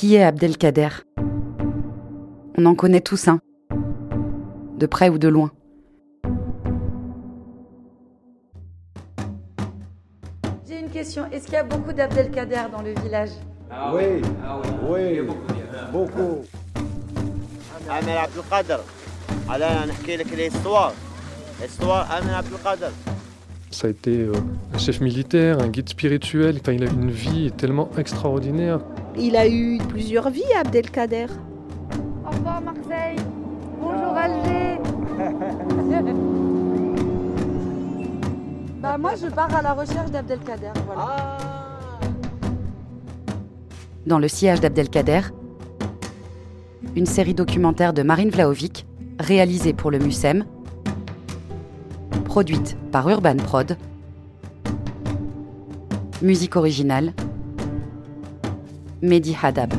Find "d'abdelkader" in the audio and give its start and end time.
11.92-12.62, 40.10-40.72, 44.60-45.20